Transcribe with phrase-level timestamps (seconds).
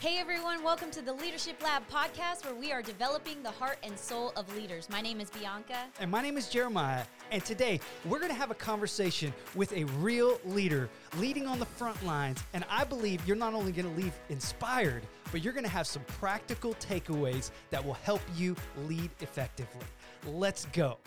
[0.00, 3.98] Hey everyone, welcome to the Leadership Lab podcast where we are developing the heart and
[3.98, 4.88] soul of leaders.
[4.88, 5.86] My name is Bianca.
[5.98, 7.02] And my name is Jeremiah.
[7.32, 11.66] And today we're going to have a conversation with a real leader leading on the
[11.66, 12.38] front lines.
[12.52, 15.88] And I believe you're not only going to leave inspired, but you're going to have
[15.88, 18.54] some practical takeaways that will help you
[18.86, 19.84] lead effectively.
[20.28, 20.98] Let's go.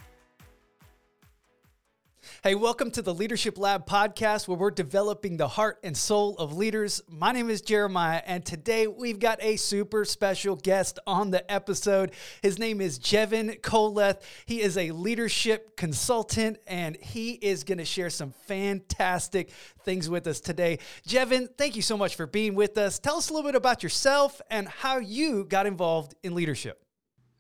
[2.44, 6.56] Hey, welcome to the Leadership Lab podcast where we're developing the heart and soul of
[6.56, 7.02] leaders.
[7.10, 12.12] My name is Jeremiah, and today we've got a super special guest on the episode.
[12.44, 14.22] His name is Jevin Koleth.
[14.46, 19.50] He is a leadership consultant, and he is going to share some fantastic
[19.84, 20.78] things with us today.
[21.08, 23.00] Jevin, thank you so much for being with us.
[23.00, 26.84] Tell us a little bit about yourself and how you got involved in leadership.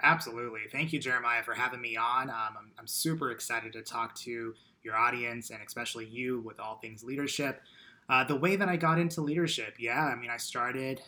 [0.03, 0.61] Absolutely.
[0.71, 2.29] Thank you, Jeremiah, for having me on.
[2.29, 6.77] Um, I'm, I'm super excited to talk to your audience and especially you with all
[6.77, 7.61] things leadership.
[8.09, 11.01] Uh, the way that I got into leadership, yeah, I mean, I started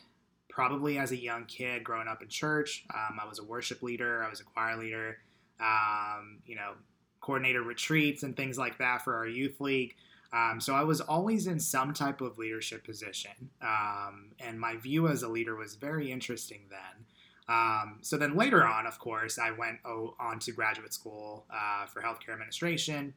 [0.50, 2.86] probably as a young kid growing up in church.
[2.94, 5.18] Um, I was a worship leader, I was a choir leader,
[5.60, 6.74] um, you know,
[7.22, 9.96] coordinator retreats and things like that for our youth league.
[10.32, 13.32] Um, so I was always in some type of leadership position.
[13.62, 17.06] Um, and my view as a leader was very interesting then.
[17.48, 22.02] Um, so then later on, of course, I went on to graduate school uh, for
[22.02, 23.14] healthcare administration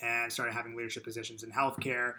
[0.00, 2.14] and started having leadership positions in healthcare.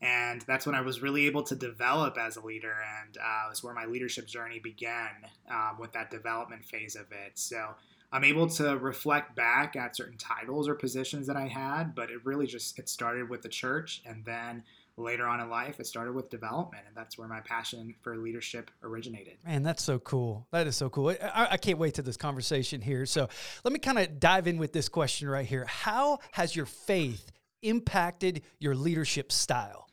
[0.00, 2.74] And that's when I was really able to develop as a leader,
[3.04, 5.10] and uh, was where my leadership journey began
[5.48, 7.32] um, with that development phase of it.
[7.34, 7.68] So
[8.10, 12.24] I'm able to reflect back at certain titles or positions that I had, but it
[12.24, 14.64] really just it started with the church, and then
[14.96, 18.70] later on in life, it started with development, and that's where my passion for leadership
[18.82, 19.38] originated.
[19.44, 20.46] Man, that's so cool.
[20.50, 21.10] That is so cool.
[21.10, 23.06] I, I can't wait to this conversation here.
[23.06, 23.28] So
[23.64, 25.64] let me kind of dive in with this question right here.
[25.66, 29.88] How has your faith impacted your leadership style?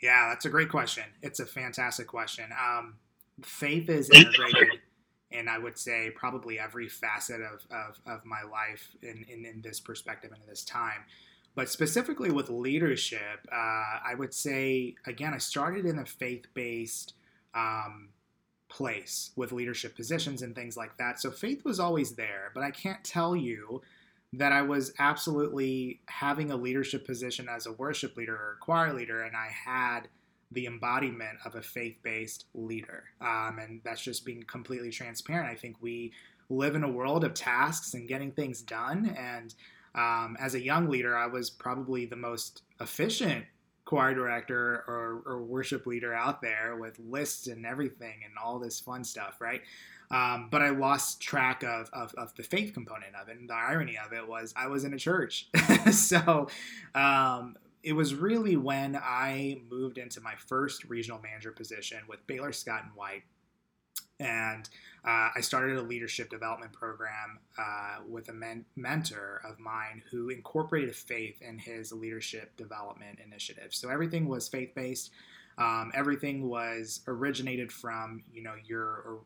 [0.00, 1.04] Yeah, that's a great question.
[1.22, 2.44] It's a fantastic question.
[2.52, 2.96] Um,
[3.42, 4.80] faith is integrated
[5.30, 9.62] in, I would say, probably every facet of, of, of my life in, in, in,
[9.62, 11.04] this perspective and in this time.
[11.54, 17.14] But specifically with leadership, uh, I would say, again, I started in a faith based
[17.54, 18.08] um,
[18.68, 21.20] place with leadership positions and things like that.
[21.20, 23.82] So faith was always there, but I can't tell you
[24.32, 29.22] that I was absolutely having a leadership position as a worship leader or choir leader,
[29.22, 30.08] and I had
[30.50, 33.04] the embodiment of a faith based leader.
[33.20, 35.50] Um, and that's just being completely transparent.
[35.50, 36.12] I think we
[36.48, 39.14] live in a world of tasks and getting things done.
[39.18, 39.54] And
[39.94, 43.44] um, as a young leader, I was probably the most efficient
[43.84, 48.80] choir director or, or worship leader out there with lists and everything and all this
[48.80, 49.60] fun stuff, right?
[50.10, 53.38] Um, but I lost track of, of, of, the faith component of it.
[53.38, 55.48] And the irony of it was I was in a church.
[55.92, 56.48] so
[56.94, 62.52] um, it was really when I moved into my first regional manager position with Baylor
[62.52, 63.22] Scott and White.
[64.20, 64.68] And
[65.06, 70.30] uh, I started a leadership development program uh, with a men- mentor of mine who
[70.30, 73.74] incorporated faith in his leadership development initiative.
[73.74, 75.10] So everything was faith based.
[75.58, 79.20] Um, everything was originated from you know your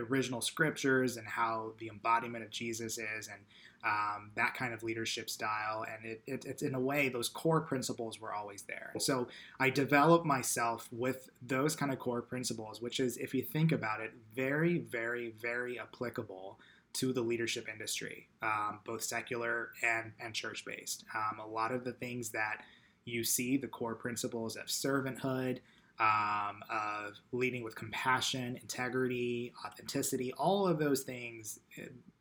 [0.00, 3.40] original scriptures and how the embodiment of Jesus is and
[3.82, 5.86] um, that kind of leadership style.
[5.90, 8.92] And it, it, it's in a way, those core principles were always there.
[8.98, 9.28] So
[9.58, 14.00] I developed myself with those kind of core principles, which is, if you think about
[14.00, 16.58] it, very, very, very applicable
[16.92, 21.04] to the leadership industry, um, both secular and, and church based.
[21.14, 22.64] Um, a lot of the things that
[23.04, 25.60] you see, the core principles of servanthood,
[26.00, 31.60] um, of leading with compassion, integrity, authenticity, all of those things.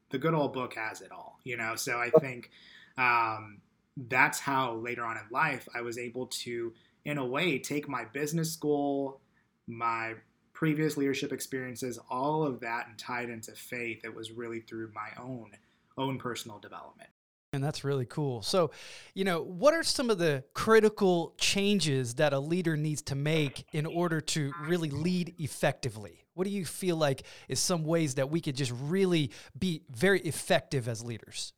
[0.09, 1.75] The good old book has it all, you know.
[1.75, 2.51] So I think
[2.97, 3.61] um,
[3.95, 6.73] that's how later on in life I was able to,
[7.05, 9.21] in a way, take my business school,
[9.65, 10.15] my
[10.51, 14.01] previous leadership experiences, all of that, and tie it into faith.
[14.03, 15.51] It was really through my own
[15.97, 17.09] own personal development.
[17.51, 18.43] And that's really cool.
[18.43, 18.69] So,
[19.15, 23.65] you know, what are some of the critical changes that a leader needs to make
[23.73, 26.25] in order to really lead effectively?
[26.35, 30.19] What do you feel like is some ways that we could just really be very
[30.21, 31.53] effective as leaders?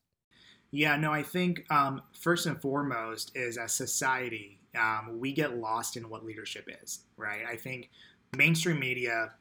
[0.71, 5.97] Yeah, no, I think um, first and foremost is as society, um, we get lost
[5.97, 7.41] in what leadership is, right?
[7.45, 7.89] I think
[8.38, 9.33] mainstream media,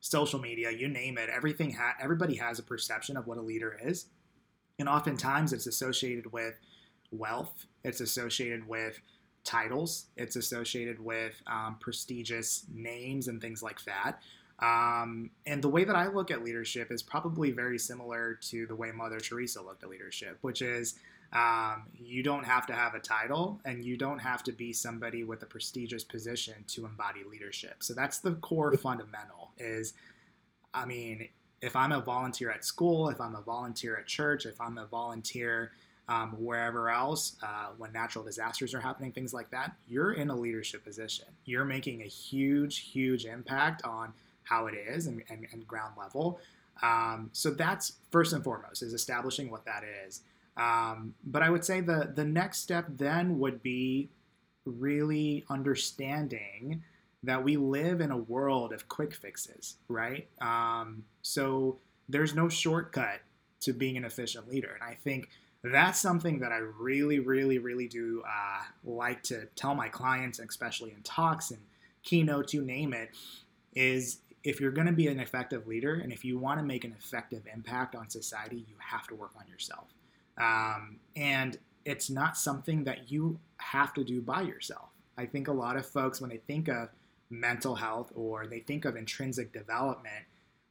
[0.00, 3.78] social media, you name it, everything ha- everybody has a perception of what a leader
[3.80, 4.06] is
[4.78, 6.58] and oftentimes it's associated with
[7.10, 9.00] wealth, it's associated with
[9.44, 14.20] titles, it's associated with um, prestigious names and things like that.
[14.60, 18.74] Um, and the way that I look at leadership is probably very similar to the
[18.74, 20.98] way Mother Teresa looked at leadership, which is
[21.30, 25.24] Um, you don't have to have a title and you don't have to be somebody
[25.24, 27.82] with a prestigious position to embody leadership.
[27.82, 29.92] So that's the core fundamental is,
[30.72, 31.28] I mean,
[31.60, 34.86] if I'm a volunteer at school, if I'm a volunteer at church, if I'm a
[34.86, 35.72] volunteer
[36.08, 40.36] um, wherever else, uh, when natural disasters are happening, things like that, you're in a
[40.36, 41.26] leadership position.
[41.44, 44.12] You're making a huge, huge impact on
[44.44, 46.40] how it is and, and, and ground level.
[46.82, 50.22] Um, so that's first and foremost is establishing what that is.
[50.56, 54.08] Um, but I would say the the next step then would be
[54.64, 56.82] really understanding
[57.22, 60.28] that we live in a world of quick fixes, right?
[60.40, 61.78] Um, so
[62.08, 63.20] there's no shortcut
[63.60, 65.28] to being an efficient leader, and I think
[65.64, 70.92] that's something that I really, really, really do uh, like to tell my clients, especially
[70.92, 71.60] in talks and
[72.04, 73.10] keynotes, you name it,
[73.74, 76.84] is if you're going to be an effective leader and if you want to make
[76.84, 79.92] an effective impact on society, you have to work on yourself.
[80.38, 84.90] Um, and it's not something that you have to do by yourself.
[85.16, 86.88] I think a lot of folks, when they think of
[87.30, 90.24] mental health or they think of intrinsic development,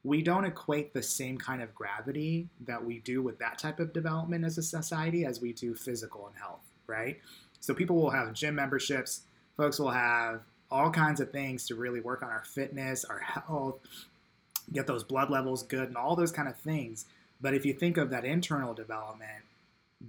[0.03, 3.93] we don't equate the same kind of gravity that we do with that type of
[3.93, 7.19] development as a society as we do physical and health, right?
[7.59, 9.21] So people will have gym memberships,
[9.57, 13.79] folks will have all kinds of things to really work on our fitness, our health,
[14.71, 17.05] get those blood levels good, and all those kind of things.
[17.39, 19.43] But if you think of that internal development,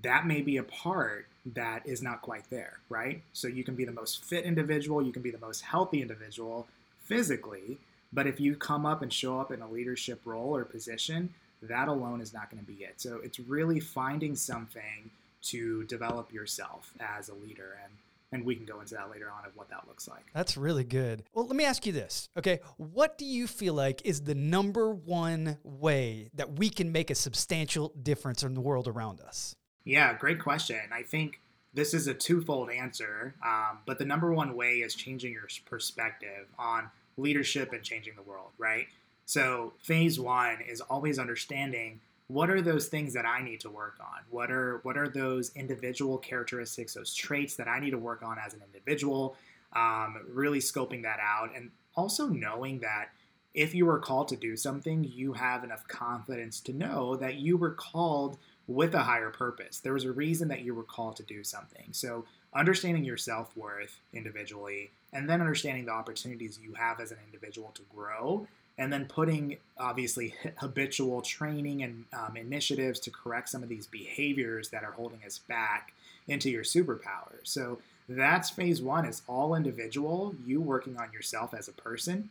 [0.02, 3.22] that may be a part that is not quite there, right?
[3.32, 6.66] So you can be the most fit individual, you can be the most healthy individual
[7.02, 7.78] physically,
[8.12, 11.88] but if you come up and show up in a leadership role or position, that
[11.88, 12.94] alone is not going to be it.
[12.96, 15.10] So it's really finding something
[15.42, 17.92] to develop yourself as a leader and
[18.30, 20.26] and we can go into that later on of what that looks like.
[20.34, 21.22] That's really good.
[21.32, 22.28] Well, let me ask you this.
[22.36, 22.60] Okay.
[22.76, 27.14] What do you feel like is the number one way that we can make a
[27.14, 29.56] substantial difference in the world around us?
[29.84, 30.80] Yeah, great question.
[30.92, 31.40] I think
[31.74, 36.46] this is a twofold answer, um, but the number one way is changing your perspective
[36.58, 38.86] on leadership and changing the world, right?
[39.26, 43.96] So, phase one is always understanding what are those things that I need to work
[44.00, 44.20] on?
[44.30, 48.38] What are what are those individual characteristics, those traits that I need to work on
[48.38, 49.36] as an individual?
[49.74, 53.10] Um, really scoping that out, and also knowing that
[53.54, 57.56] if you were called to do something, you have enough confidence to know that you
[57.56, 59.80] were called with a higher purpose.
[59.80, 61.88] There was a reason that you were called to do something.
[61.90, 62.24] So
[62.54, 67.72] understanding your self worth individually, and then understanding the opportunities you have as an individual
[67.74, 68.46] to grow
[68.78, 74.68] and then putting obviously habitual training and um, initiatives to correct some of these behaviors
[74.68, 75.92] that are holding us back
[76.28, 77.34] into your superpower.
[77.42, 82.30] So that's phase one is all individual, you working on yourself as a person.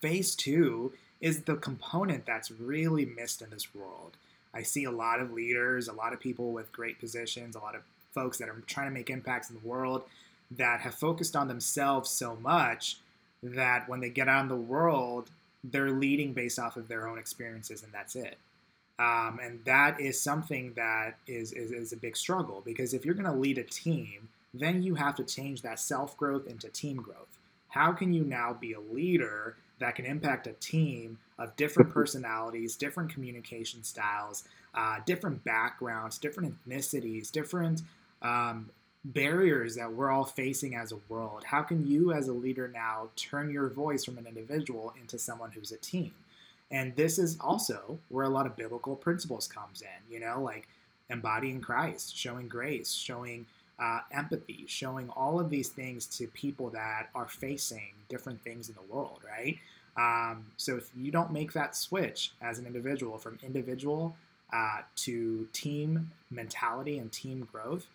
[0.00, 4.16] Phase two is the component that's really missed in this world.
[4.54, 7.74] I see a lot of leaders, a lot of people with great positions, a lot
[7.74, 7.82] of
[8.12, 10.02] folks that are trying to make impacts in the world
[10.50, 12.98] that have focused on themselves so much
[13.42, 15.30] that when they get out in the world,
[15.62, 18.36] they're leading based off of their own experiences, and that's it.
[18.98, 23.14] Um, and that is something that is, is, is a big struggle because if you're
[23.14, 26.96] going to lead a team, then you have to change that self growth into team
[26.98, 27.38] growth.
[27.68, 32.76] How can you now be a leader that can impact a team of different personalities,
[32.76, 34.44] different communication styles,
[34.74, 37.82] uh, different backgrounds, different ethnicities, different
[38.22, 38.70] um,
[39.04, 41.42] barriers that we're all facing as a world.
[41.44, 45.50] How can you, as a leader, now turn your voice from an individual into someone
[45.50, 46.12] who's a team?
[46.70, 50.12] And this is also where a lot of biblical principles comes in.
[50.12, 50.68] You know, like
[51.08, 53.46] embodying Christ, showing grace, showing
[53.80, 58.74] uh, empathy, showing all of these things to people that are facing different things in
[58.74, 59.58] the world, right?
[59.96, 64.14] Um, so if you don't make that switch as an individual from individual
[64.52, 67.86] uh, to team mentality and team growth,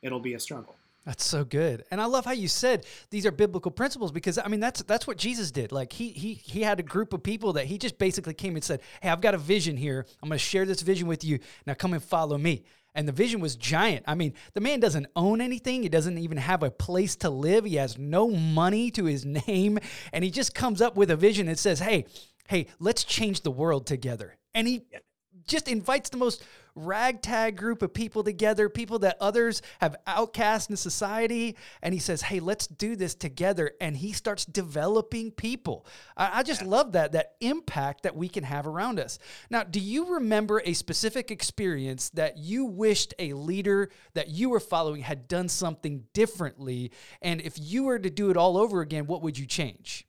[0.00, 0.76] it'll be a struggle.
[1.04, 1.84] That's so good.
[1.90, 5.04] And I love how you said these are biblical principles because I mean that's that's
[5.04, 5.72] what Jesus did.
[5.72, 8.62] Like he he he had a group of people that he just basically came and
[8.62, 10.06] said, "Hey, I've got a vision here.
[10.22, 11.40] I'm going to share this vision with you.
[11.66, 12.62] Now come and follow me."
[12.94, 14.04] And the vision was giant.
[14.06, 15.82] I mean, the man doesn't own anything.
[15.82, 17.64] He doesn't even have a place to live.
[17.64, 19.78] He has no money to his name,
[20.12, 22.06] and he just comes up with a vision and says, "Hey,
[22.48, 24.82] hey, let's change the world together." And he
[25.46, 26.44] just invites the most
[26.74, 31.56] ragtag group of people together, people that others have outcast in society.
[31.82, 33.72] And he says, Hey, let's do this together.
[33.80, 35.86] And he starts developing people.
[36.16, 36.68] I, I just yeah.
[36.68, 39.18] love that, that impact that we can have around us.
[39.50, 44.60] Now, do you remember a specific experience that you wished a leader that you were
[44.60, 46.92] following had done something differently?
[47.20, 50.06] And if you were to do it all over again, what would you change?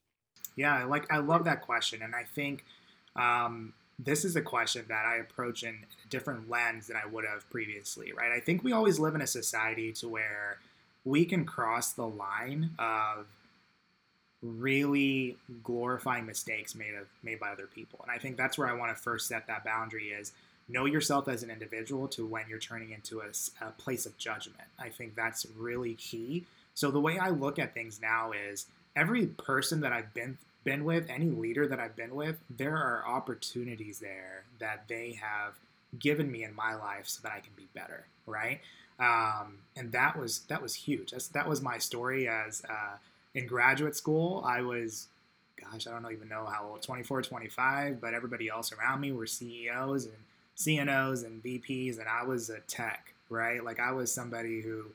[0.56, 2.64] Yeah, I like I love that question, and I think
[3.16, 7.26] um, this is a question that I approach in a different lens than I would
[7.26, 8.32] have previously, right?
[8.32, 10.58] I think we always live in a society to where
[11.06, 13.28] we can cross the line of
[14.42, 18.00] really glorifying mistakes made of made by other people.
[18.04, 20.34] And I think that's where I want to first set that boundary is
[20.68, 24.64] know yourself as an individual to when you're turning into a, a place of judgment.
[24.80, 26.46] I think that's really key.
[26.74, 30.86] So the way I look at things now is every person that I've been been
[30.86, 35.56] with, any leader that I've been with, there are opportunities there that they have
[36.00, 38.62] given me in my life so that I can be better, right?
[39.00, 41.12] Um, and that was that was huge.
[41.12, 42.98] That's, that was my story as uh,
[43.34, 44.44] in graduate school.
[44.46, 45.08] I was,
[45.60, 49.26] gosh, I don't even know how old, 24, 25, but everybody else around me were
[49.28, 50.16] CEOs and
[50.56, 53.64] CNOs and VPs, and I was a tech, right?
[53.64, 54.86] Like I was somebody who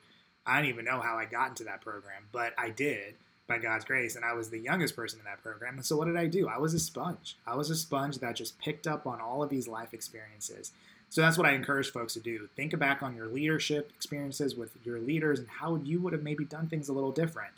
[0.46, 3.14] I don't even know how I got into that program, but I did
[3.48, 5.74] by God's grace, and I was the youngest person in that program.
[5.76, 6.48] And so, what did I do?
[6.48, 7.36] I was a sponge.
[7.46, 10.72] I was a sponge that just picked up on all of these life experiences.
[11.10, 12.48] So that's what I encourage folks to do.
[12.54, 16.44] Think back on your leadership experiences with your leaders and how you would have maybe
[16.44, 17.52] done things a little different.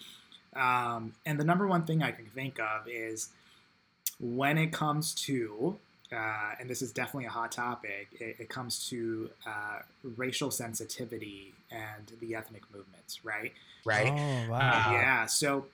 [0.55, 3.31] Um, and the number one thing I can think of is
[4.21, 5.77] when it comes to
[6.13, 9.79] uh, and this is definitely a hot topic, it, it comes to uh,
[10.17, 13.53] racial sensitivity and the ethnic movements, right?
[13.85, 14.09] Right.
[14.09, 14.59] Oh, wow.
[14.59, 15.27] Uh, yeah.
[15.27, 15.67] So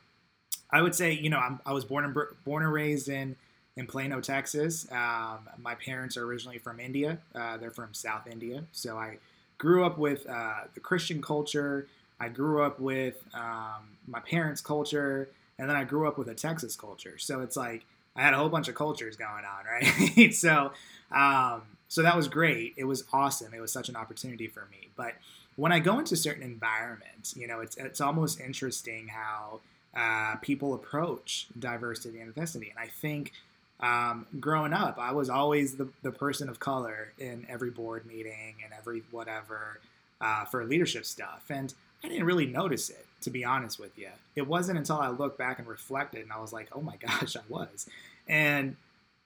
[0.70, 3.36] I would say, you know, I'm, i was born and born and raised in
[3.76, 4.90] in Plano, Texas.
[4.90, 7.18] Um, my parents are originally from India.
[7.34, 8.64] Uh, they're from South India.
[8.72, 9.18] So I
[9.58, 11.86] grew up with uh, the Christian culture.
[12.18, 16.34] I grew up with um, my parents' culture, and then I grew up with a
[16.34, 17.18] Texas culture.
[17.18, 17.84] So it's like
[18.16, 19.64] I had a whole bunch of cultures going on,
[20.16, 20.34] right?
[20.34, 20.72] so,
[21.12, 22.74] um, so that was great.
[22.76, 23.52] It was awesome.
[23.52, 24.88] It was such an opportunity for me.
[24.96, 25.14] But
[25.56, 29.60] when I go into certain environments, you know, it's it's almost interesting how
[29.96, 32.70] uh, people approach diversity and ethnicity.
[32.70, 33.32] And I think
[33.80, 38.56] um, growing up, I was always the, the person of color in every board meeting
[38.62, 39.80] and every whatever
[40.20, 41.44] uh, for leadership stuff.
[41.50, 41.72] And
[42.04, 44.10] I didn't really notice it to be honest with you.
[44.36, 47.36] It wasn't until I looked back and reflected and I was like, oh my gosh,
[47.36, 47.88] I was.
[48.28, 48.76] And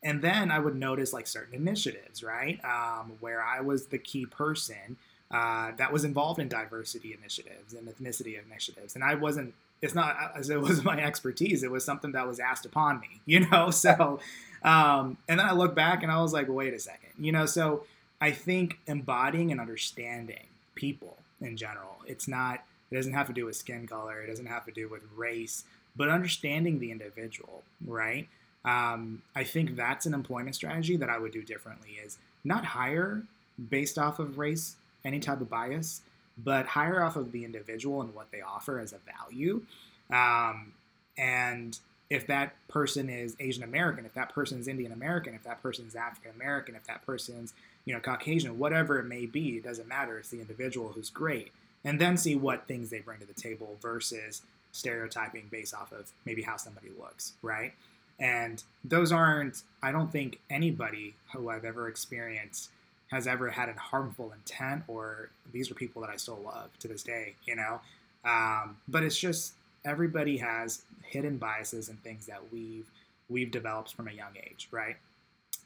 [0.03, 2.59] and then I would notice like certain initiatives, right?
[2.65, 4.97] Um, where I was the key person
[5.31, 8.95] uh, that was involved in diversity initiatives and ethnicity initiatives.
[8.95, 12.41] And I wasn't, it's not as it was my expertise, it was something that was
[12.41, 13.71] asked upon me, you know?
[13.71, 14.21] So,
[14.63, 17.47] um, and then I look back and I was like, wait a second, you know?
[17.47, 17.85] So
[18.21, 23.47] I think embodying and understanding people in general, it's not, it doesn't have to do
[23.47, 24.21] with skin color.
[24.21, 25.65] It doesn't have to do with race,
[25.97, 28.29] but understanding the individual, right?
[28.65, 31.99] Um, I think that's an employment strategy that I would do differently.
[32.05, 33.23] Is not hire
[33.71, 36.03] based off of race, any type of bias,
[36.39, 39.63] but hire off of the individual and what they offer as a value.
[40.11, 40.73] Um,
[41.17, 45.63] and if that person is Asian American, if that person is Indian American, if that
[45.63, 49.65] person is African American, if that person's you know Caucasian, whatever it may be, it
[49.65, 50.19] doesn't matter.
[50.19, 51.53] It's the individual who's great
[51.85, 56.11] and then see what things they bring to the table versus stereotyping based off of
[56.25, 57.73] maybe how somebody looks, right?
[58.19, 62.71] And those aren't, I don't think anybody who I've ever experienced
[63.11, 66.89] has ever had a harmful intent, or these are people that I still love to
[66.89, 67.81] this day, you know?
[68.25, 72.87] Um, but it's just everybody has hidden biases and things that we've
[73.29, 74.97] we've developed from a young age, right?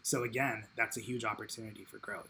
[0.03, 2.29] So again, that's a huge opportunity for growth,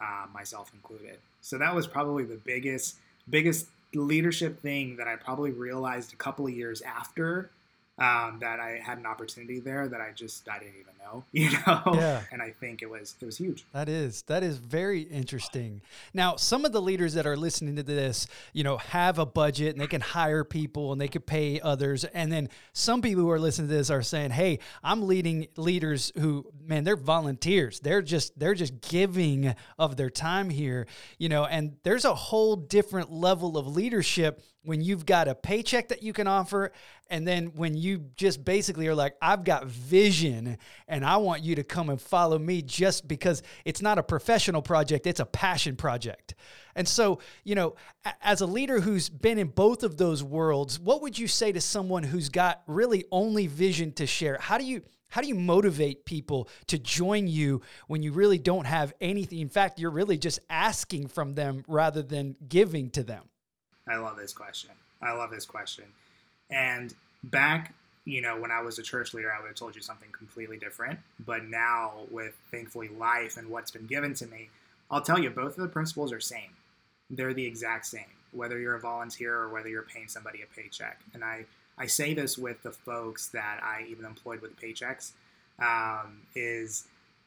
[0.00, 1.18] uh, myself included.
[1.40, 2.96] So that was probably the biggest
[3.28, 7.50] biggest leadership thing that I probably realized a couple of years after
[7.98, 11.50] um, that I had an opportunity there that I just I didn't even know, you
[11.66, 11.94] know.
[11.94, 12.22] Yeah.
[12.30, 13.64] And I think it was it was huge.
[13.72, 15.80] That is that is very interesting.
[16.12, 19.72] Now, some of the leaders that are listening to this, you know, have a budget
[19.72, 22.04] and they can hire people and they can pay others.
[22.04, 26.12] And then some people who are listening to this are saying, "Hey, I'm leading leaders
[26.18, 27.80] who, man, they're volunteers.
[27.80, 30.86] They're just they're just giving of their time here,
[31.18, 31.46] you know.
[31.46, 36.12] And there's a whole different level of leadership when you've got a paycheck that you
[36.12, 36.72] can offer
[37.08, 40.58] and then when you just basically are like i've got vision
[40.88, 44.62] and i want you to come and follow me just because it's not a professional
[44.62, 46.34] project it's a passion project.
[46.74, 47.76] And so you know
[48.22, 51.60] as a leader who's been in both of those worlds what would you say to
[51.60, 54.38] someone who's got really only vision to share?
[54.40, 58.66] How do you how do you motivate people to join you when you really don't
[58.66, 59.38] have anything?
[59.38, 63.24] In fact you're really just asking from them rather than giving to them
[63.88, 64.70] I love this question.
[65.02, 65.84] I love this question.
[66.50, 67.74] And back,
[68.04, 70.56] you know, when I was a church leader, I would have told you something completely
[70.56, 70.98] different.
[71.24, 74.48] But now, with thankfully life and what's been given to me,
[74.90, 76.54] I'll tell you both of the principles are same.
[77.10, 81.00] They're the exact same, whether you're a volunteer or whether you're paying somebody a paycheck.
[81.14, 81.46] And I,
[81.78, 85.12] I say this with the folks that I even employed with paychecks,
[85.58, 86.84] um, is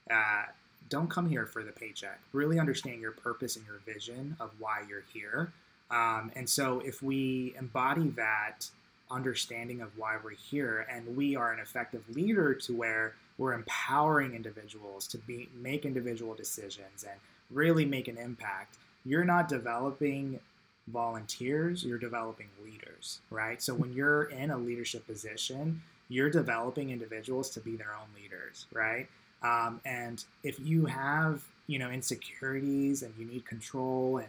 [0.09, 0.43] uh,
[0.89, 2.19] don't come here for the paycheck.
[2.31, 5.51] Really understand your purpose and your vision of why you're here.
[5.91, 8.69] Um, and so, if we embody that
[9.11, 14.35] understanding of why we're here, and we are an effective leader to where we're empowering
[14.35, 17.19] individuals to be make individual decisions and
[17.49, 20.39] really make an impact, you're not developing
[20.87, 23.61] volunteers, you're developing leaders, right?
[23.61, 28.65] So when you're in a leadership position, you're developing individuals to be their own leaders,
[28.73, 29.07] right?
[29.41, 34.27] Um, and if you have, you know, insecurities and you need control and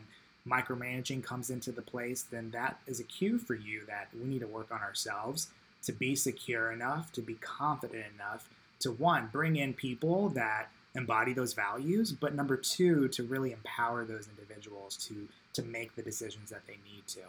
[0.48, 4.40] micromanaging comes into the place, then that is a cue for you that we need
[4.40, 5.48] to work on ourselves
[5.82, 8.48] to be secure enough, to be confident enough
[8.80, 14.04] to one, bring in people that embody those values, but number two, to really empower
[14.04, 17.22] those individuals to to make the decisions that they need to.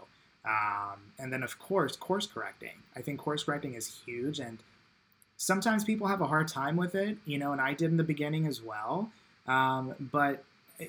[0.46, 2.84] Um, and then, of course, course correcting.
[2.96, 4.60] I think course correcting is huge, and
[5.38, 8.04] sometimes people have a hard time with it, you know, and I did in the
[8.04, 9.12] beginning as well.
[9.48, 10.44] Um, but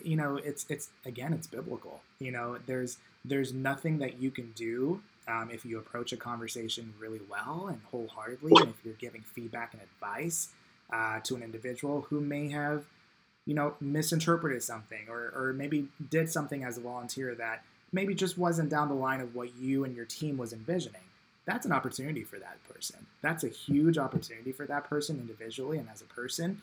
[0.05, 2.01] you know, it's it's again, it's biblical.
[2.19, 6.95] You know, there's there's nothing that you can do um, if you approach a conversation
[6.99, 10.49] really well and wholeheartedly, and if you're giving feedback and advice
[10.93, 12.85] uh, to an individual who may have,
[13.47, 18.37] you know, misinterpreted something or, or maybe did something as a volunteer that maybe just
[18.37, 21.03] wasn't down the line of what you and your team was envisioning
[21.45, 23.07] that's an opportunity for that person.
[23.21, 26.63] That's a huge opportunity for that person individually and as a person.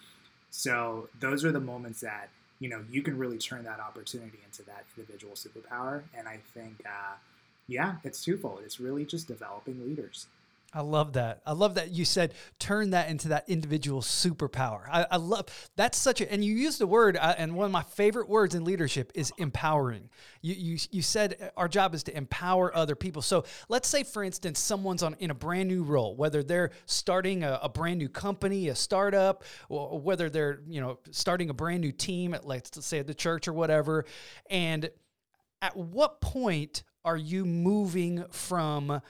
[0.52, 4.64] So those are the moments that you know you can really turn that opportunity into
[4.64, 6.04] that individual superpower.
[6.18, 7.16] And I think, uh,
[7.68, 8.62] yeah, it's twofold.
[8.64, 10.28] It's really just developing leaders.
[10.72, 11.42] I love that.
[11.48, 14.82] I love that you said turn that into that individual superpower.
[14.92, 17.72] I, I love that's such a and you used the word uh, and one of
[17.72, 20.10] my favorite words in leadership is empowering.
[20.42, 23.24] You you you said our job is to empower other people.
[23.24, 27.44] So let's say for instance someone's on in a brand new role, whether they're starting
[27.44, 31.82] a, a brand new company, a startup, or whether they're you know starting a brand
[31.82, 34.06] new team at let's say at the church or whatever,
[34.52, 34.92] and
[35.64, 39.02] at what point are you moving from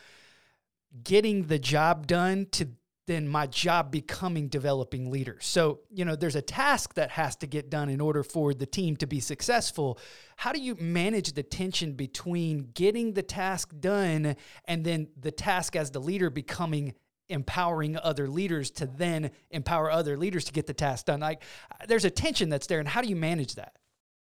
[1.04, 2.70] getting the job done to
[3.10, 5.44] then my job becoming developing leaders.
[5.48, 8.68] So, you know, there's a task that has to get done in order for the
[8.68, 9.98] team to be successful.
[10.36, 14.36] How do you manage the tension between getting the task done
[14.66, 16.94] and then the task as the leader becoming
[17.30, 21.20] empowering other leaders to then empower other leaders to get the task done?
[21.20, 21.42] Like
[21.88, 23.74] there's a tension that's there and how do you manage that?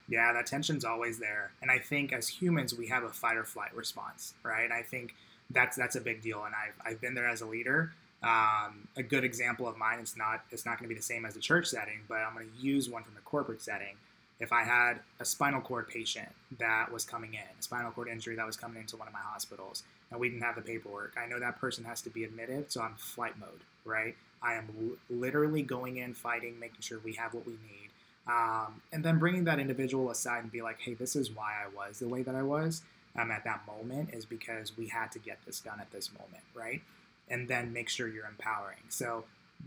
[0.08, 1.50] Yeah, that tension's always there.
[1.60, 4.64] And I think as humans we have a fight or flight response, right?
[4.64, 5.14] And I think
[5.50, 6.44] that's that's a big deal.
[6.44, 7.92] And I've, I've been there as a leader.
[8.22, 9.98] Um, a good example of mine.
[10.00, 12.34] It's not it's not going to be the same as the church setting, but I'm
[12.34, 13.96] going to use one from the corporate setting.
[14.40, 18.36] If I had a spinal cord patient that was coming in, a spinal cord injury
[18.36, 21.26] that was coming into one of my hospitals, and we didn't have the paperwork, I
[21.28, 24.14] know that person has to be admitted, so I'm flight mode, right?
[24.40, 27.90] I am literally going in, fighting, making sure we have what we need,
[28.28, 31.74] um, and then bringing that individual aside and be like, hey, this is why I
[31.74, 32.82] was the way that I was
[33.18, 36.44] um, at that moment is because we had to get this done at this moment,
[36.54, 36.80] right?
[37.28, 38.78] And then make sure you're empowering.
[38.88, 39.24] So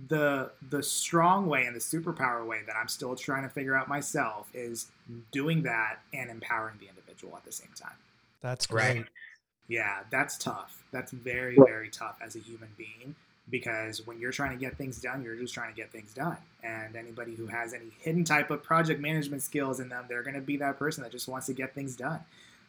[0.08, 3.88] the the strong way and the superpower way that I'm still trying to figure out
[3.88, 4.88] myself is
[5.32, 7.96] doing that and empowering the individual at the same time.
[8.42, 8.96] That's great.
[8.96, 9.06] Right.
[9.68, 10.84] Yeah, that's tough.
[10.92, 13.16] That's very very tough as a human being
[13.50, 16.38] because when you're trying to get things done, you're just trying to get things done.
[16.64, 20.36] And anybody who has any hidden type of project management skills in them, they're going
[20.36, 22.22] to be that person that just wants to get things done.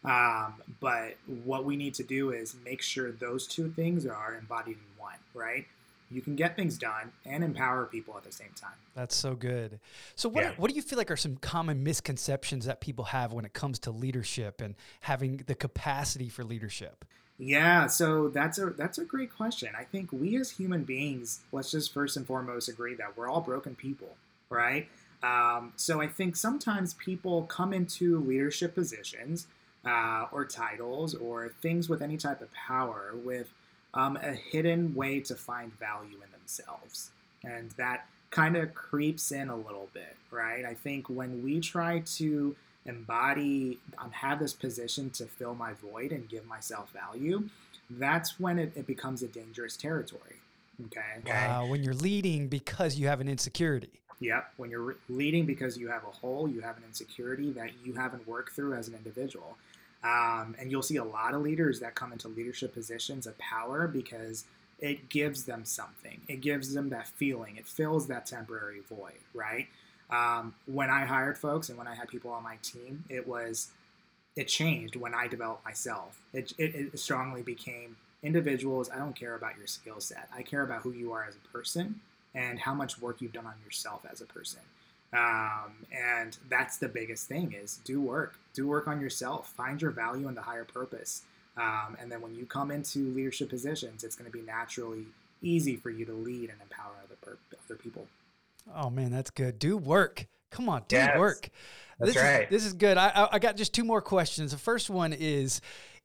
[0.05, 4.77] Um, but what we need to do is make sure those two things are embodied
[4.77, 5.67] in one, right?
[6.11, 8.75] You can get things done and empower people at the same time.
[8.95, 9.81] That's so good.
[10.15, 10.53] So, what, yeah.
[10.57, 13.79] what do you feel like are some common misconceptions that people have when it comes
[13.81, 17.05] to leadership and having the capacity for leadership?
[17.39, 19.71] Yeah, so that's a that's a great question.
[19.77, 23.41] I think we as human beings, let's just first and foremost agree that we're all
[23.41, 24.17] broken people,
[24.51, 24.89] right?
[25.23, 29.47] Um, so I think sometimes people come into leadership positions
[29.87, 33.53] uh, or titles or things with any type of power with
[33.95, 37.11] um, a hidden way to find value in themselves.
[37.45, 40.65] And that kind of creeps in a little bit, right?
[40.65, 46.13] I think when we try to embody, um, have this position to fill my void
[46.13, 47.49] and give myself value,
[47.91, 50.37] that's when it, it becomes a dangerous territory.
[50.87, 51.01] Okay.
[51.27, 51.67] Wow.
[51.67, 53.91] When you're leading because you have an insecurity.
[54.21, 54.53] Yep.
[54.57, 58.27] When you're leading because you have a hole, you have an insecurity that you haven't
[58.27, 59.57] worked through as an individual.
[60.05, 63.87] Um, and you'll see a lot of leaders that come into leadership positions of power
[63.87, 64.45] because
[64.81, 66.21] it gives them something.
[66.29, 67.57] It gives them that feeling.
[67.57, 69.69] It fills that temporary void, right?
[70.11, 73.69] Um, when I hired folks and when I had people on my team, it was,
[74.35, 76.21] it changed when I developed myself.
[76.35, 78.91] It, it, it strongly became individuals.
[78.91, 80.29] I don't care about your skill set.
[80.35, 82.01] I care about who you are as a person
[82.35, 84.61] and how much work you've done on yourself as a person.
[85.13, 89.91] Um, and that's the biggest thing is do work, do work on yourself, find your
[89.91, 91.23] value in the higher purpose.
[91.57, 95.05] Um, and then when you come into leadership positions, it's going to be naturally
[95.43, 98.07] easy for you to lead and empower other, per- other people.
[98.75, 99.59] Oh man, that's good.
[99.59, 100.27] Do work.
[100.51, 101.51] Come on, do Yes, work.
[101.99, 102.45] that's this right.
[102.45, 102.97] Is, this is good.
[102.97, 104.53] I, I I got just two more questions.
[104.53, 105.61] The first one is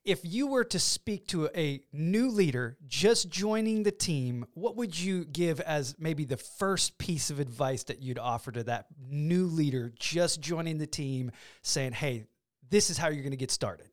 [0.08, 4.98] if you were to speak to a new leader just joining the team, what would
[4.98, 9.44] you give as maybe the first piece of advice that you'd offer to that new
[9.44, 12.24] leader just joining the team saying, hey,
[12.70, 13.88] this is how you're going to get started?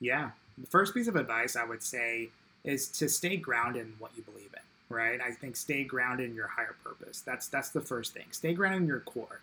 [0.00, 0.30] Yeah.
[0.58, 2.30] The first piece of advice I would say
[2.64, 5.20] is to stay grounded in what you believe in, right?
[5.20, 7.20] I think stay grounded in your higher purpose.
[7.20, 8.26] That's that's the first thing.
[8.32, 9.40] Stay grounded in your core.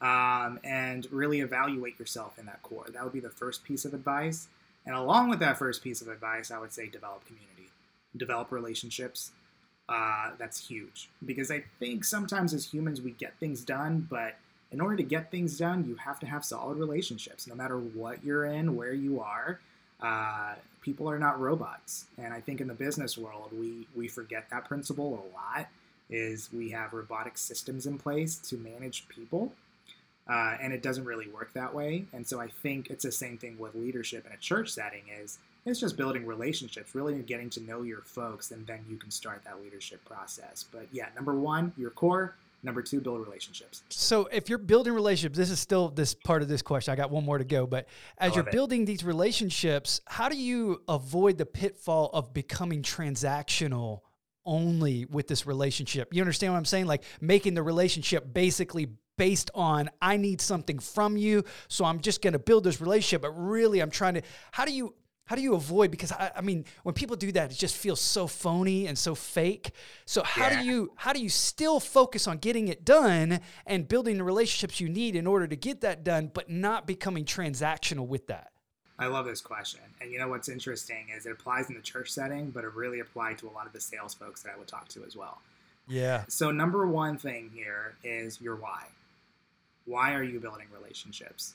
[0.00, 2.86] Um, and really evaluate yourself in that core.
[2.92, 4.48] That would be the first piece of advice.
[4.86, 7.70] And along with that first piece of advice, I would say develop community,
[8.16, 9.32] develop relationships.
[9.88, 14.36] Uh, that's huge because I think sometimes as humans we get things done, but
[14.70, 18.24] in order to get things done, you have to have solid relationships, no matter what
[18.24, 19.60] you're in, where you are.
[20.00, 24.50] Uh, people are not robots, and I think in the business world we we forget
[24.50, 25.68] that principle a lot.
[26.10, 29.52] Is we have robotic systems in place to manage people,
[30.28, 32.04] uh, and it doesn't really work that way.
[32.12, 35.02] And so I think it's the same thing with leadership in a church setting.
[35.20, 39.10] Is it's just building relationships, really getting to know your folks, and then you can
[39.10, 40.64] start that leadership process.
[40.70, 42.36] But yeah, number one, your core.
[42.62, 43.82] Number two, build relationships.
[43.90, 46.92] So if you're building relationships, this is still this part of this question.
[46.92, 48.52] I got one more to go, but as you're it.
[48.52, 54.00] building these relationships, how do you avoid the pitfall of becoming transactional
[54.46, 56.14] only with this relationship?
[56.14, 56.86] You understand what I'm saying?
[56.86, 62.22] Like making the relationship basically based on I need something from you, so I'm just
[62.22, 64.22] going to build this relationship, but really I'm trying to
[64.52, 64.94] how do you
[65.26, 68.00] how do you avoid because I, I mean when people do that it just feels
[68.00, 69.70] so phony and so fake
[70.04, 70.60] so how Yeah.
[70.60, 74.80] do you how do you still focus on getting it done and building the relationships
[74.80, 78.50] you need in order to get that done but not becoming transactional with that
[78.98, 79.80] I love this question.
[80.00, 83.00] And you know what's interesting is it applies in the church setting, but it really
[83.00, 85.38] applied to a lot of the sales folks that I would talk to as well.
[85.88, 88.84] yeah So, number one thing here is your why.
[89.86, 91.54] Why are you building relationships?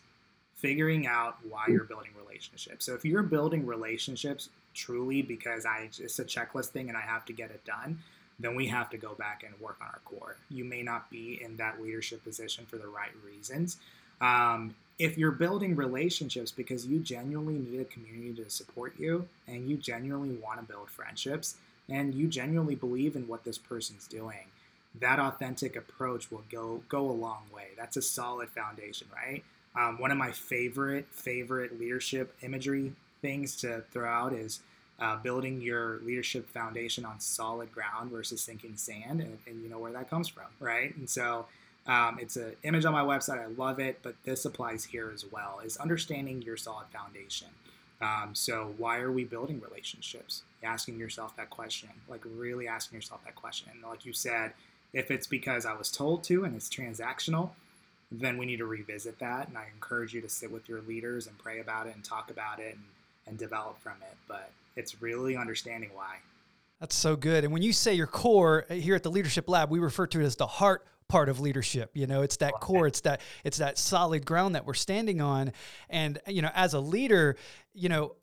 [0.56, 2.86] Figuring out why you're building relationships.
[2.86, 7.26] So, if you're building relationships truly because I it's a checklist thing and I have
[7.26, 8.00] to get it done,
[8.40, 10.38] then we have to go back and work on our core.
[10.50, 13.78] You may not be in that leadership position for the right reasons.
[14.22, 19.70] Um, if you're building relationships because you genuinely need a community to support you and
[19.70, 21.56] you genuinely want to build friendships
[21.90, 24.46] and you genuinely believe in what this person's doing,
[25.00, 27.70] that authentic approach will go go a long way.
[27.78, 29.44] That's a solid foundation, right?
[29.76, 34.62] Um, one of my favorite favorite leadership imagery things to throw out is
[35.00, 39.80] uh, building your leadership foundation on solid ground versus sinking sand, and, and you know
[39.80, 40.96] where that comes from, right?
[40.98, 41.46] And so
[41.88, 43.40] um, it's an image on my website.
[43.40, 45.62] I love it, but this applies here as well.
[45.64, 47.48] Is understanding your solid foundation.
[48.02, 50.44] Um, so why are we building relationships?
[50.64, 53.70] Asking yourself that question, like really asking yourself that question.
[53.74, 54.54] And like you said,
[54.94, 57.52] if it's because I was told to and it's transactional,
[58.12, 59.48] then we need to revisit that.
[59.48, 62.32] And I encourage you to sit with your leaders and pray about it and talk
[62.32, 62.84] about it and,
[63.28, 64.16] and develop from it.
[64.28, 66.18] But it's really understanding why.
[66.80, 69.70] that's so good and when you say your core uh, here at the leadership lab
[69.70, 72.88] we refer to it as the heart part of leadership you know it's that core
[72.88, 75.52] it's that it's that solid ground that we're standing on
[75.90, 77.36] and you know as a leader
[77.74, 78.16] you know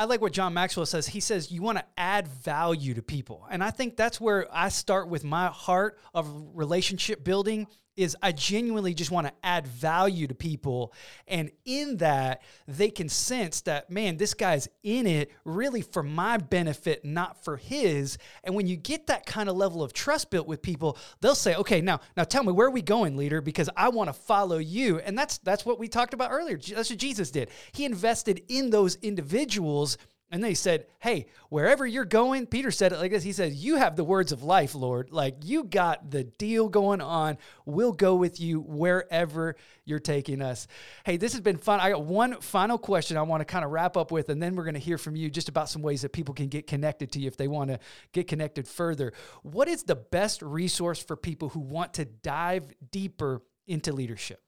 [0.00, 1.06] I like what John Maxwell says.
[1.06, 3.46] He says you want to add value to people.
[3.50, 8.32] And I think that's where I start with my heart of relationship building is I
[8.32, 10.92] genuinely just want to add value to people
[11.26, 16.36] and in that they can sense that man this guy's in it really for my
[16.36, 18.18] benefit not for his.
[18.44, 21.54] And when you get that kind of level of trust built with people they'll say
[21.56, 23.40] okay now now tell me where are we going leader?
[23.40, 24.98] Because I want to follow you.
[24.98, 26.58] And that's that's what we talked about earlier.
[26.58, 27.50] That's what Jesus did.
[27.72, 29.98] He invested in those individuals
[30.30, 33.22] and they said, Hey, wherever you're going, Peter said it like this.
[33.24, 35.10] He said, You have the words of life, Lord.
[35.10, 37.38] Like you got the deal going on.
[37.66, 40.68] We'll go with you wherever you're taking us.
[41.04, 41.80] Hey, this has been fun.
[41.80, 44.54] I got one final question I want to kind of wrap up with, and then
[44.54, 47.12] we're going to hear from you just about some ways that people can get connected
[47.12, 47.80] to you if they want to
[48.12, 49.12] get connected further.
[49.42, 54.40] What is the best resource for people who want to dive deeper into leadership?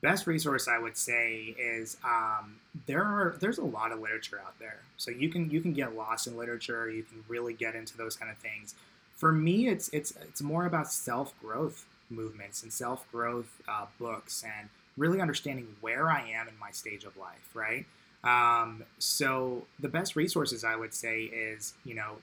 [0.00, 4.58] Best resource I would say is um, there are there's a lot of literature out
[4.58, 6.90] there, so you can you can get lost in literature.
[6.90, 8.74] You can really get into those kind of things.
[9.16, 14.44] For me, it's it's it's more about self growth movements and self growth uh, books
[14.44, 17.50] and really understanding where I am in my stage of life.
[17.54, 17.86] Right.
[18.22, 22.16] Um, so the best resources I would say is you know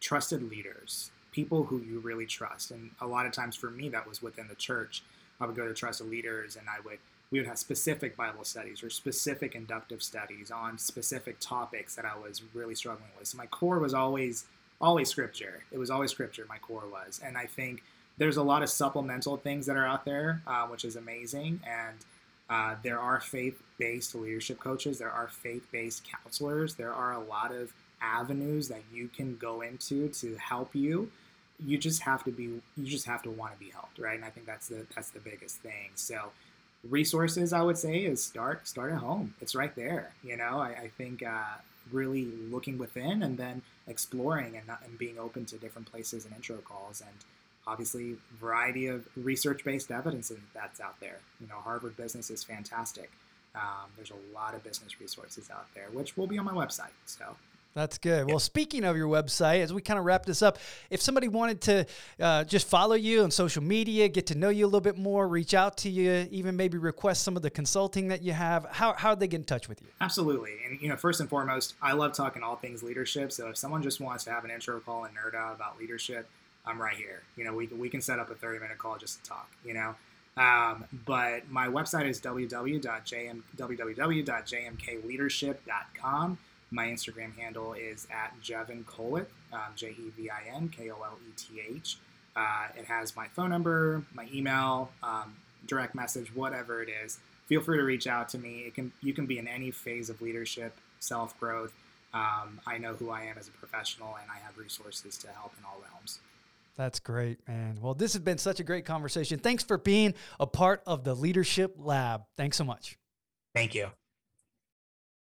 [0.00, 4.08] trusted leaders, people who you really trust, and a lot of times for me that
[4.08, 5.02] was within the church.
[5.40, 6.98] I would go to trusted leaders and I would
[7.30, 12.18] we would have specific Bible studies or specific inductive studies on specific topics that I
[12.18, 13.28] was really struggling with.
[13.28, 14.44] So my core was always
[14.80, 15.64] always scripture.
[15.72, 16.46] It was always scripture.
[16.48, 17.82] My core was, and I think
[18.16, 21.60] there's a lot of supplemental things that are out there, uh, which is amazing.
[21.66, 21.96] And
[22.50, 24.98] uh, there are faith-based leadership coaches.
[24.98, 26.74] There are faith-based counselors.
[26.74, 31.10] There are a lot of avenues that you can go into to help you.
[31.64, 32.44] You just have to be.
[32.76, 34.14] You just have to want to be helped, right?
[34.14, 35.90] And I think that's the that's the biggest thing.
[35.96, 36.30] So
[36.88, 39.34] resources i would say is start start at home.
[39.40, 40.58] It's right there you know?
[40.58, 41.58] I, I think uh,
[41.90, 46.34] really looking within and then exploring and, not, and being open to different places and
[46.34, 47.16] intro calls and
[47.66, 51.18] obviously variety of research-based evidence that's out there.
[51.40, 53.10] You know harvard business is fantastic.
[53.54, 56.94] Um, there's a lot of business resources out there which will be on my website
[57.06, 57.36] so
[57.74, 58.26] that's good.
[58.26, 60.58] Well, speaking of your website, as we kind of wrap this up,
[60.90, 61.86] if somebody wanted to
[62.20, 65.28] uh, just follow you on social media, get to know you a little bit more,
[65.28, 68.94] reach out to you, even maybe request some of the consulting that you have, how
[68.94, 69.88] how they get in touch with you?
[70.00, 70.56] Absolutely.
[70.66, 73.30] And you know, first and foremost, I love talking all things leadership.
[73.32, 76.28] So if someone just wants to have an intro call and nerd out about leadership,
[76.66, 77.22] I'm right here.
[77.36, 79.48] You know, we we can set up a 30 minute call just to talk.
[79.64, 79.94] You know.
[80.36, 86.38] Um, but my website is www.jm, www.jmkleadership.com.
[86.70, 90.96] My Instagram handle is at Jevin Koleth, um, J E V I N K O
[91.02, 91.96] L E T H.
[92.36, 97.18] Uh, it has my phone number, my email, um, direct message, whatever it is.
[97.46, 98.60] Feel free to reach out to me.
[98.66, 101.72] It can you can be in any phase of leadership, self growth.
[102.12, 105.52] Um, I know who I am as a professional, and I have resources to help
[105.58, 106.20] in all realms.
[106.76, 107.78] That's great, man.
[107.80, 109.40] Well, this has been such a great conversation.
[109.40, 112.22] Thanks for being a part of the Leadership Lab.
[112.36, 112.96] Thanks so much.
[113.54, 113.88] Thank you.